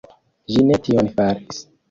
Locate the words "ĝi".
0.53-0.63